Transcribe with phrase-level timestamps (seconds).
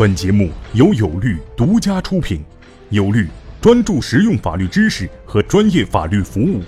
[0.00, 2.42] 本节目由有律独家出品，
[2.88, 3.28] 有律
[3.60, 6.62] 专注实用法律知识和专业法律服务。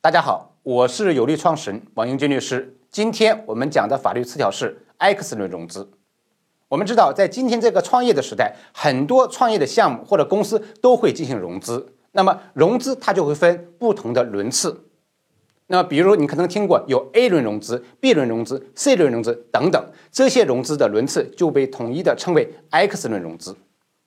[0.00, 2.78] 大家好，我是有律创始人王英军律师。
[2.90, 5.90] 今天我们讲的法律词条是 X 轮融资。
[6.68, 11.92] 我们知道，在今天这个创业的时代，很多创业的项目或者公司都会进行融资。
[12.12, 14.86] 那么融资它就会分不同的轮次。
[15.72, 19.80] 那么，比如你可能听过有 A 轮融资、B 轮融资、C 轮融资等等，
[20.10, 23.56] 这些融资的轮次就被统一的称为 X 轮融资。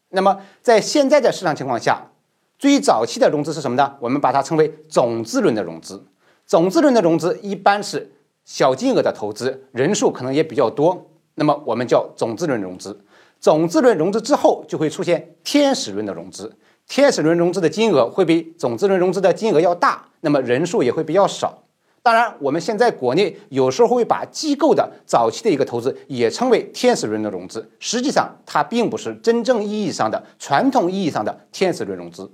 [0.09, 2.11] 那么，在现在的市场情况下，
[2.59, 3.95] 最早期的融资是什么呢？
[4.01, 6.05] 我们把它称为种子轮的融资。
[6.45, 8.11] 种子轮的融资一般是
[8.43, 13.05] 小金额的投资，人数可能也比较多，那么我们叫种子轮融资。
[13.39, 16.53] 种子轮融资之后，就会出现天使轮的融资。
[16.87, 21.63] 天使轮融资的金额会比种子轮融资的金额要大，那么人数也会比较少。
[22.03, 32.29] 当然，我们现在国内有时候会把机构的早期的一个投资也称为天使轮的融资，实际上它并不是真正意义上的传统意义上的天使轮融资。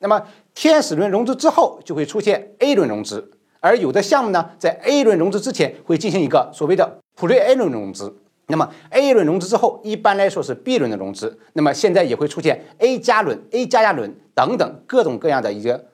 [0.00, 0.20] 那么，
[0.52, 8.16] 天使轮融资之后就会出现 A 轮融资，而有的项目呢，在 A 轮融资之前会进行一个所谓的普瑞 A 轮融资。
[8.46, 11.38] 那么 A 轮融资之后，一般来说是 B 轮的融资。
[11.54, 15.86] 那么现在也会出现 A 加轮、A 加加轮等等各种各样的一个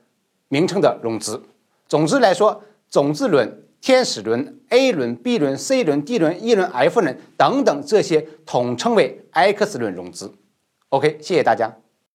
[0.48, 1.40] 名称的融资。
[1.86, 10.32] 总之来说，种子轮、天使轮、A 轮、B 轮、C 轮、D 轮、E 轮、F 轮等等这些统称为 X 轮融资。
[10.88, 11.76] OK，谢谢大家。